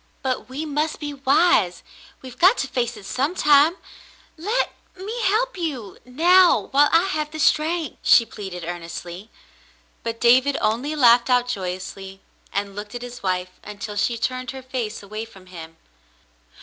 "But 0.23 0.49
we 0.49 0.65
must 0.65 0.99
be 0.99 1.13
wise. 1.13 1.83
We've 2.23 2.39
got 2.39 2.57
to 2.57 2.67
face 2.67 2.97
it 2.97 3.05
sometime. 3.05 3.75
Let— 4.35 4.73
me 4.97 5.21
help 5.25 5.55
you— 5.59 5.99
now 6.05 6.69
while 6.71 6.89
I 6.91 7.03
have 7.05 7.29
the 7.29 7.37
strength," 7.39 7.99
she 8.01 8.25
pleaded 8.25 8.63
earnestly. 8.65 9.29
But 10.01 10.19
David 10.19 10.57
only 10.59 10.95
laughed 10.95 11.29
out 11.29 11.47
joyously, 11.49 12.19
and 12.51 12.75
looked 12.75 12.95
at 12.95 13.03
his 13.03 13.21
wife 13.21 13.59
until 13.63 13.95
she 13.95 14.17
turned 14.17 14.49
her 14.49 14.63
face 14.63 15.03
away 15.03 15.23
from 15.23 15.45
him. 15.45 15.77